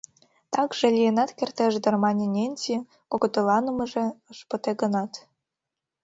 —Такше... 0.53 0.87
лийынат 0.95 1.31
кертеш 1.37 1.73
дыр,— 1.83 1.95
мане 2.03 2.25
Ненси, 2.35 2.75
кокытеланымыже 3.09 4.05
ыш 4.31 4.39
пыте 4.49 4.71
гынат. 4.81 5.11